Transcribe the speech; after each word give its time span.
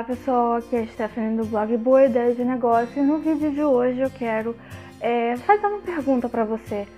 Olá 0.00 0.06
pessoal, 0.06 0.54
aqui 0.54 0.76
é 0.76 0.80
a 0.80 0.86
Stephanie 0.86 1.36
do 1.36 1.44
blog 1.44 1.76
Boa 1.76 2.06
Ideia 2.06 2.34
de 2.34 2.42
Negócio 2.42 2.90
e 2.96 3.04
no 3.04 3.18
vídeo 3.18 3.50
de 3.50 3.62
hoje 3.62 4.00
eu 4.00 4.08
quero 4.08 4.56
é, 4.98 5.36
fazer 5.36 5.66
uma 5.66 5.80
pergunta 5.80 6.26
para 6.26 6.42
você. 6.42 6.88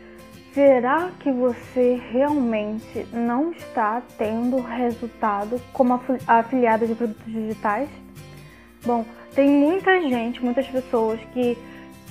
Será 0.54 1.10
que 1.18 1.32
você 1.32 2.00
realmente 2.12 3.04
não 3.12 3.50
está 3.50 4.00
tendo 4.16 4.60
resultado 4.60 5.60
como 5.72 6.00
afiliada 6.28 6.86
de 6.86 6.94
produtos 6.94 7.26
digitais? 7.26 7.88
Bom, 8.86 9.04
tem 9.34 9.50
muita 9.50 10.00
gente, 10.02 10.40
muitas 10.40 10.68
pessoas 10.68 11.18
que 11.32 11.58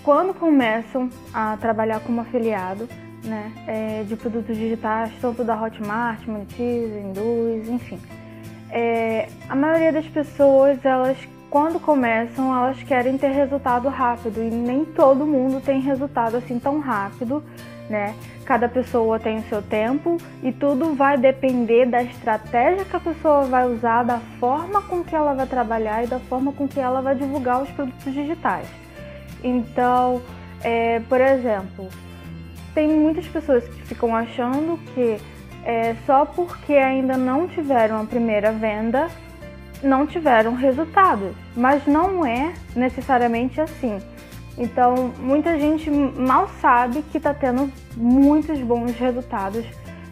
quando 0.04 0.34
começam 0.34 1.10
a 1.34 1.56
trabalhar 1.56 2.02
como 2.02 2.20
afiliado 2.20 2.90
né, 3.24 3.50
é, 3.66 4.04
de 4.04 4.18
produtos 4.18 4.58
digitais, 4.58 5.10
tanto 5.22 5.42
da 5.46 5.56
Hotmart, 5.56 6.28
Monetize, 6.28 7.00
Induz, 7.00 7.70
enfim, 7.70 7.98
é, 8.72 9.28
a 9.50 9.56
maioria 9.56 9.92
das 9.92 10.08
pessoas, 10.08 10.84
elas 10.84 11.18
quando 11.52 11.82
começam, 11.82 12.56
elas 12.56 12.82
querem 12.82 13.18
ter 13.18 13.28
resultado 13.32 13.90
rápido 13.90 14.42
e 14.42 14.50
nem 14.50 14.86
todo 14.86 15.28
mundo 15.28 15.62
tem 15.62 15.82
resultado 15.82 16.38
assim 16.38 16.58
tão 16.58 16.80
rápido, 16.80 17.44
né? 17.90 18.16
Cada 18.46 18.70
pessoa 18.70 19.20
tem 19.20 19.40
o 19.40 19.44
seu 19.50 19.62
tempo 19.62 20.16
e 20.42 20.54
tudo 20.54 20.96
vai 20.96 21.18
depender 21.18 21.86
da 21.88 22.02
estratégia 22.02 22.86
que 22.86 22.96
a 22.96 23.00
pessoa 23.02 23.44
vai 23.44 23.68
usar, 23.68 24.04
da 24.04 24.20
forma 24.40 24.82
com 24.84 25.04
que 25.04 25.14
ela 25.14 25.34
vai 25.34 25.46
trabalhar 25.46 26.06
e 26.06 26.08
da 26.08 26.20
forma 26.20 26.54
com 26.54 26.70
que 26.70 26.80
ela 26.80 27.02
vai 27.02 27.16
divulgar 27.16 27.62
os 27.62 27.70
produtos 27.72 28.14
digitais. 28.14 28.68
Então, 29.44 30.22
é, 30.64 31.02
por 31.02 31.20
exemplo, 31.20 31.90
tem 32.74 32.88
muitas 32.88 33.28
pessoas 33.28 33.68
que 33.68 33.82
ficam 33.84 34.16
achando 34.16 34.80
que 34.94 35.18
é, 35.64 35.96
só 36.06 36.26
porque 36.26 36.74
ainda 36.74 37.18
não 37.18 37.48
tiveram 37.48 38.02
a 38.02 38.06
primeira 38.06 38.52
venda, 38.52 39.10
não 39.84 40.06
tiveram 40.06 40.56
resultados. 40.56 41.36
Mas 41.56 41.86
não 41.86 42.26
é 42.26 42.54
necessariamente 42.76 43.60
assim. 43.60 44.00
Então, 44.58 45.14
muita 45.20 45.58
gente 45.58 45.90
mal 45.90 46.50
sabe 46.60 47.04
que 47.12 47.18
está 47.18 47.34
tendo 47.34 47.72
muitos 47.96 48.60
bons 48.62 48.96
resultados, 48.98 49.66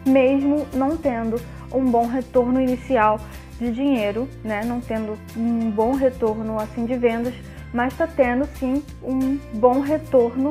mesmo 0.06 0.66
não 0.72 0.96
tendo 0.96 1.40
um 1.72 1.84
bom 1.84 2.06
retorno 2.06 2.60
inicial 2.60 3.20
de 3.58 3.70
dinheiro, 3.70 4.28
né? 4.42 4.62
Não 4.64 4.80
tendo 4.80 5.18
um 5.36 5.70
bom 5.70 5.92
retorno 5.92 6.58
assim 6.58 6.86
de 6.86 6.96
vendas, 6.96 7.34
mas 7.72 7.92
está 7.92 8.06
tendo 8.06 8.46
sim 8.58 8.82
um 9.02 9.38
bom 9.54 9.80
retorno 9.80 10.50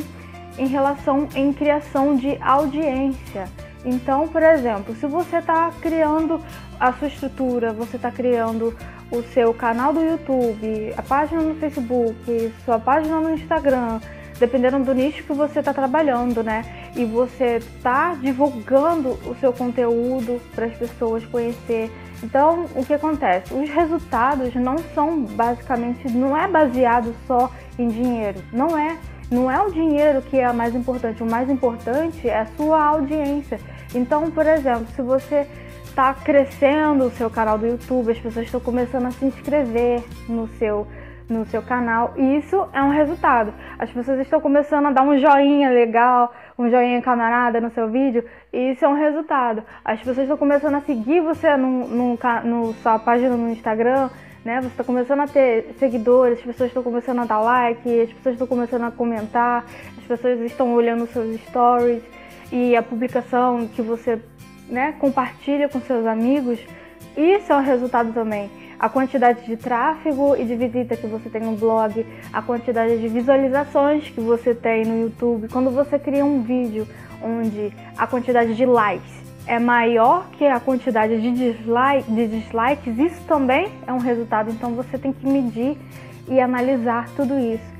em 0.58 0.67
relação 0.67 1.28
em 1.36 1.52
criação 1.52 2.16
de 2.16 2.38
audiência. 2.41 3.50
Então, 3.85 4.27
por 4.27 4.44
exemplo, 4.44 4.94
se 4.95 5.08
você 5.08 5.38
está 5.38 5.72
criando 5.81 6.41
a 6.80 6.91
sua 6.94 7.08
estrutura, 7.08 7.72
você 7.72 7.95
está 7.95 8.11
criando 8.11 8.75
o 9.11 9.23
seu 9.23 9.53
canal 9.53 9.94
do 9.94 10.03
YouTube, 10.03 10.94
a 10.97 11.02
página 11.02 11.41
no 11.41 11.55
Facebook, 11.55 12.53
sua 12.66 12.77
página 12.77 13.19
no 13.19 13.33
Instagram, 13.33 14.00
dependendo 14.39 14.80
do 14.83 14.94
nicho 14.94 15.23
que 15.23 15.33
você 15.33 15.59
está 15.59 15.73
trabalhando, 15.73 16.44
né? 16.44 16.91
E 16.95 17.05
você 17.05 17.57
está 17.57 18.16
divulgando 18.16 19.17
o 19.25 19.35
seu 19.39 19.52
conteúdo 19.53 20.41
para 20.53 20.66
as 20.66 20.75
pessoas 20.75 21.25
conhecer. 21.25 21.91
Então, 22.22 22.66
o 22.75 22.85
que 22.85 22.94
acontece? 22.94 23.53
Os 23.53 23.69
resultados 23.69 24.53
não 24.55 24.77
são 24.94 25.22
basicamente, 25.22 26.09
não 26.09 26.38
é 26.38 26.47
baseado 26.47 27.16
só 27.25 27.52
em 27.77 27.88
dinheiro, 27.88 28.41
não 28.52 28.77
é. 28.77 28.97
Não 29.31 29.49
é 29.49 29.61
o 29.61 29.72
dinheiro 29.72 30.22
que 30.23 30.39
é 30.39 30.49
o 30.49 30.53
mais 30.53 30.73
importante, 30.73 31.22
o 31.22 31.30
mais 31.30 31.49
importante 31.49 32.27
é 32.27 32.39
a 32.39 32.45
sua 32.58 32.83
audiência. 32.83 33.59
Então, 33.94 34.31
por 34.31 34.45
exemplo, 34.45 34.88
se 34.95 35.02
você 35.02 35.47
está 35.83 36.13
crescendo 36.13 37.05
o 37.05 37.11
seu 37.11 37.30
canal 37.30 37.57
do 37.57 37.67
YouTube, 37.67 38.11
as 38.11 38.19
pessoas 38.19 38.45
estão 38.45 38.59
começando 38.59 39.05
a 39.05 39.11
se 39.11 39.25
inscrever 39.25 40.03
no 40.28 40.47
seu 40.47 40.88
no 41.29 41.45
seu 41.45 41.62
canal, 41.62 42.13
e 42.18 42.38
isso 42.38 42.68
é 42.73 42.81
um 42.81 42.89
resultado. 42.89 43.53
As 43.78 43.91
pessoas 43.91 44.19
estão 44.19 44.41
começando 44.41 44.88
a 44.88 44.91
dar 44.91 45.03
um 45.03 45.16
joinha 45.16 45.69
legal, 45.69 46.34
um 46.57 46.68
joinha 46.69 47.01
camarada 47.01 47.62
no 47.62 47.69
seu 47.69 47.88
vídeo, 47.88 48.25
e 48.51 48.72
isso 48.72 48.84
é 48.84 48.88
um 48.88 48.95
resultado. 48.95 49.63
As 49.85 50.00
pessoas 50.00 50.19
estão 50.19 50.38
começando 50.38 50.73
a 50.73 50.81
seguir 50.81 51.22
você 51.22 51.56
no, 51.56 51.88
no, 51.88 52.19
no 52.44 52.73
sua 52.81 52.97
página 52.97 53.38
no 53.38 53.50
Instagram, 53.50 54.09
né? 54.50 54.62
Você 54.62 54.68
está 54.70 54.84
começando 54.84 55.20
a 55.20 55.28
ter 55.28 55.76
seguidores, 55.78 56.40
as 56.40 56.46
pessoas 56.46 56.70
estão 56.70 56.82
começando 56.82 57.20
a 57.20 57.26
dar 57.26 57.40
like, 57.40 58.02
as 58.02 58.12
pessoas 58.14 58.34
estão 58.34 58.48
começando 58.48 58.84
a 58.84 58.90
comentar, 58.90 59.64
as 59.96 60.04
pessoas 60.06 60.40
estão 60.42 60.74
olhando 60.74 61.06
seus 61.06 61.40
stories 61.42 62.02
e 62.52 62.76
a 62.76 62.82
publicação 62.82 63.68
que 63.68 63.82
você 63.84 64.20
né, 64.68 64.96
compartilha 65.00 65.70
com 65.70 65.80
seus 65.82 66.04
amigos. 66.08 66.60
Isso 67.16 67.54
é 67.54 67.56
um 67.56 67.62
resultado 67.62 68.12
também. 68.12 68.50
A 68.80 68.90
quantidade 68.90 69.46
de 69.46 69.56
tráfego 69.56 70.36
e 70.36 70.44
de 70.44 70.56
visita 70.56 70.98
que 70.98 71.06
você 71.06 71.30
tem 71.30 71.42
no 71.42 71.56
blog, 71.56 72.04
a 72.34 72.42
quantidade 72.42 72.98
de 72.98 73.08
visualizações 73.08 74.10
que 74.10 74.20
você 74.20 74.56
tem 74.56 74.84
no 74.84 75.00
YouTube. 75.04 75.48
Quando 75.50 75.70
você 75.70 76.00
cria 76.00 76.26
um 76.26 76.42
vídeo 76.42 76.88
onde 77.22 77.72
a 77.96 78.08
quantidade 78.08 78.56
de 78.56 78.66
likes 78.66 79.28
é 79.45 79.59
maior 79.59 80.29
que 80.31 80.45
a 80.45 80.59
quantidade 80.59 81.19
de, 81.19 81.31
dislike, 81.31 82.11
de 82.11 82.27
dislikes, 82.27 82.97
isso 82.97 83.22
também 83.27 83.72
é 83.88 83.94
um 83.94 83.97
resultado. 83.97 84.51
Então 84.51 84.73
você 84.73 84.97
tem 84.97 85.11
que 85.11 85.25
medir 85.27 85.77
e 86.27 86.39
analisar 86.39 87.09
tudo 87.16 87.39
isso. 87.39 87.79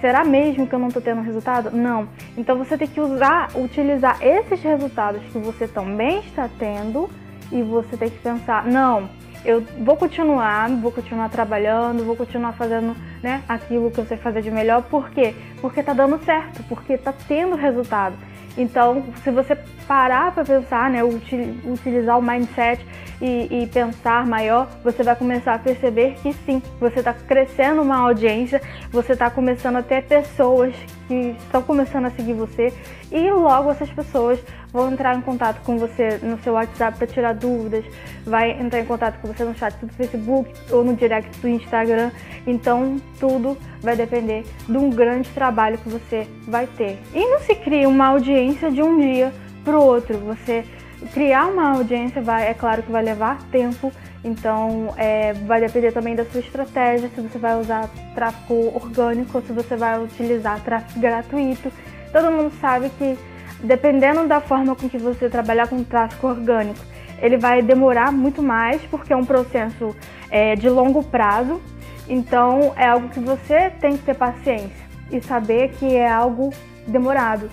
Será 0.00 0.24
mesmo 0.24 0.66
que 0.66 0.74
eu 0.74 0.78
não 0.78 0.88
estou 0.88 1.02
tendo 1.02 1.20
resultado? 1.20 1.70
Não. 1.70 2.08
Então 2.36 2.56
você 2.56 2.78
tem 2.78 2.88
que 2.88 3.00
usar, 3.00 3.50
utilizar 3.54 4.16
esses 4.22 4.62
resultados 4.62 5.22
que 5.30 5.38
você 5.38 5.68
também 5.68 6.20
está 6.20 6.48
tendo 6.58 7.10
e 7.52 7.62
você 7.62 7.96
tem 7.96 8.08
que 8.08 8.18
pensar, 8.18 8.64
não, 8.64 9.10
eu 9.44 9.62
vou 9.80 9.96
continuar, 9.96 10.68
vou 10.70 10.92
continuar 10.92 11.28
trabalhando, 11.28 12.04
vou 12.04 12.14
continuar 12.14 12.52
fazendo 12.52 12.94
né, 13.22 13.42
aquilo 13.48 13.90
que 13.90 13.98
eu 13.98 14.06
sei 14.06 14.16
fazer 14.16 14.42
de 14.42 14.50
melhor. 14.50 14.82
Por 14.82 15.10
quê? 15.10 15.34
Porque 15.60 15.82
tá 15.82 15.92
dando 15.92 16.22
certo, 16.24 16.62
porque 16.68 16.96
tá 16.96 17.12
tendo 17.26 17.56
resultado. 17.56 18.14
Então, 18.56 19.04
se 19.22 19.30
você 19.30 19.56
parar 19.86 20.32
para 20.32 20.44
pensar, 20.44 20.90
né, 20.90 21.02
utilizar 21.02 22.18
o 22.18 22.22
mindset 22.22 22.84
e, 23.20 23.62
e, 23.62 23.66
pensar 23.66 24.26
maior, 24.26 24.68
você 24.82 25.02
vai 25.02 25.14
começar 25.16 25.54
a 25.54 25.58
perceber 25.58 26.14
que 26.22 26.32
sim, 26.32 26.62
você 26.78 27.00
está 27.00 27.12
crescendo 27.12 27.82
uma 27.82 27.98
audiência, 27.98 28.60
você 28.90 29.12
está 29.12 29.30
começando 29.30 29.76
a 29.76 29.82
ter 29.82 30.04
pessoas 30.04 30.74
que 31.10 31.34
estão 31.44 31.60
começando 31.60 32.04
a 32.04 32.10
seguir 32.10 32.34
você 32.34 32.72
e 33.10 33.28
logo 33.32 33.72
essas 33.72 33.90
pessoas 33.90 34.38
vão 34.72 34.92
entrar 34.92 35.16
em 35.16 35.20
contato 35.20 35.60
com 35.64 35.76
você 35.76 36.20
no 36.22 36.40
seu 36.40 36.52
WhatsApp 36.52 36.98
para 36.98 37.06
tirar 37.08 37.34
dúvidas, 37.34 37.84
vai 38.24 38.52
entrar 38.52 38.78
em 38.78 38.84
contato 38.84 39.20
com 39.20 39.26
você 39.26 39.42
no 39.42 39.52
chat 39.52 39.74
do 39.84 39.92
Facebook 39.92 40.48
ou 40.70 40.84
no 40.84 40.94
direct 40.94 41.36
do 41.40 41.48
Instagram. 41.48 42.12
Então 42.46 43.00
tudo 43.18 43.58
vai 43.80 43.96
depender 43.96 44.44
de 44.68 44.78
um 44.78 44.88
grande 44.88 45.28
trabalho 45.30 45.78
que 45.78 45.88
você 45.88 46.28
vai 46.46 46.68
ter. 46.68 46.96
E 47.12 47.26
não 47.28 47.40
se 47.40 47.56
cria 47.56 47.88
uma 47.88 48.06
audiência 48.06 48.70
de 48.70 48.80
um 48.80 48.96
dia 48.96 49.32
para 49.64 49.76
o 49.76 49.82
outro. 49.82 50.16
Você 50.18 50.64
criar 51.12 51.48
uma 51.48 51.72
audiência 51.72 52.22
vai, 52.22 52.48
é 52.48 52.54
claro 52.54 52.84
que 52.84 52.92
vai 52.92 53.02
levar 53.02 53.42
tempo. 53.50 53.92
Então 54.22 54.92
é, 54.96 55.32
vai 55.32 55.60
depender 55.60 55.92
também 55.92 56.14
da 56.14 56.24
sua 56.26 56.40
estratégia, 56.40 57.10
se 57.14 57.20
você 57.20 57.38
vai 57.38 57.58
usar 57.58 57.88
tráfego 58.14 58.74
orgânico 58.74 59.38
ou 59.38 59.42
se 59.44 59.52
você 59.52 59.76
vai 59.76 60.02
utilizar 60.02 60.62
tráfego 60.62 61.00
gratuito. 61.00 61.72
Todo 62.12 62.30
mundo 62.30 62.52
sabe 62.60 62.90
que 62.90 63.18
dependendo 63.62 64.26
da 64.26 64.40
forma 64.40 64.74
com 64.76 64.88
que 64.88 64.98
você 64.98 65.28
trabalhar 65.28 65.68
com 65.68 65.82
tráfego 65.82 66.28
orgânico, 66.28 66.80
ele 67.20 67.36
vai 67.36 67.62
demorar 67.62 68.12
muito 68.12 68.42
mais 68.42 68.80
porque 68.82 69.12
é 69.12 69.16
um 69.16 69.24
processo 69.24 69.94
é, 70.30 70.54
de 70.54 70.68
longo 70.68 71.02
prazo. 71.02 71.60
Então 72.08 72.74
é 72.76 72.88
algo 72.88 73.08
que 73.08 73.20
você 73.20 73.70
tem 73.80 73.96
que 73.96 74.04
ter 74.04 74.14
paciência 74.14 74.90
e 75.10 75.20
saber 75.22 75.70
que 75.78 75.96
é 75.96 76.10
algo 76.10 76.52
demorado. 76.86 77.50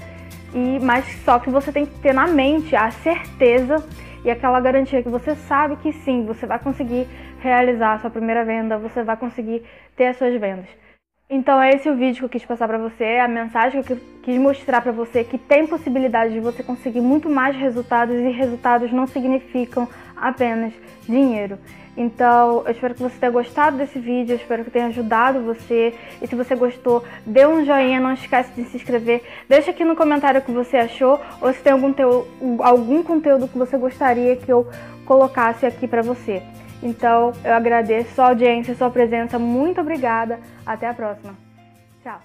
E 0.53 0.79
mas 0.79 1.05
só 1.23 1.39
que 1.39 1.49
você 1.49 1.71
tem 1.71 1.85
que 1.85 1.99
ter 1.99 2.13
na 2.13 2.27
mente 2.27 2.75
a 2.75 2.91
certeza 2.91 3.83
e 4.23 4.31
aquela 4.31 4.59
garantia 4.59 5.03
que 5.03 5.09
você 5.09 5.35
sabe 5.35 5.75
que 5.77 5.91
sim, 5.91 6.25
você 6.25 6.45
vai 6.45 6.59
conseguir 6.59 7.07
realizar 7.39 7.93
a 7.93 7.99
sua 7.99 8.09
primeira 8.09 8.43
venda, 8.43 8.77
você 8.77 9.03
vai 9.03 9.17
conseguir 9.17 9.63
ter 9.95 10.07
as 10.07 10.17
suas 10.17 10.39
vendas. 10.39 10.67
Então 11.29 11.61
é 11.61 11.71
esse 11.71 11.89
o 11.89 11.95
vídeo 11.95 12.19
que 12.19 12.23
eu 12.23 12.29
quis 12.29 12.45
passar 12.45 12.69
para 12.69 12.77
você, 12.77 13.19
a 13.21 13.27
mensagem 13.27 13.83
que 13.83 13.91
eu 13.91 13.99
quis 14.23 14.39
mostrar 14.39 14.79
para 14.79 14.93
você 14.93 15.25
que 15.25 15.37
tem 15.37 15.67
possibilidade 15.67 16.31
de 16.31 16.39
você 16.39 16.63
conseguir 16.63 17.01
muito 17.01 17.29
mais 17.29 17.53
resultados 17.53 18.15
e 18.15 18.29
resultados 18.29 18.93
não 18.93 19.05
significam 19.05 19.89
apenas 20.15 20.71
dinheiro. 21.05 21.59
Então, 21.97 22.63
eu 22.65 22.71
espero 22.71 22.93
que 22.95 23.03
você 23.03 23.17
tenha 23.19 23.31
gostado 23.31 23.75
desse 23.75 23.99
vídeo, 23.99 24.33
eu 24.33 24.37
espero 24.37 24.63
que 24.63 24.71
tenha 24.71 24.85
ajudado 24.85 25.41
você. 25.41 25.93
E 26.21 26.27
se 26.27 26.35
você 26.35 26.55
gostou, 26.55 27.03
dê 27.25 27.45
um 27.45 27.65
joinha, 27.65 27.99
não 27.99 28.13
esquece 28.13 28.53
de 28.53 28.63
se 28.69 28.77
inscrever. 28.77 29.21
Deixa 29.49 29.71
aqui 29.71 29.83
no 29.83 29.97
comentário 29.97 30.39
o 30.39 30.43
que 30.43 30.51
você 30.51 30.77
achou 30.77 31.19
ou 31.41 31.51
se 31.51 31.59
tem 31.59 31.73
algum, 31.73 31.91
teu, 31.91 32.25
algum 32.59 33.03
conteúdo 33.03 33.49
que 33.49 33.57
você 33.57 33.77
gostaria 33.77 34.37
que 34.37 34.49
eu 34.49 34.65
colocasse 35.05 35.65
aqui 35.65 35.87
para 35.87 36.03
você. 36.03 36.41
Então 36.81 37.33
eu 37.43 37.53
agradeço 37.53 38.13
sua 38.15 38.29
audiência, 38.29 38.75
sua 38.75 38.89
presença. 38.89 39.39
Muito 39.39 39.81
obrigada. 39.81 40.39
Até 40.65 40.87
a 40.87 40.93
próxima. 40.93 41.35
Tchau. 42.03 42.19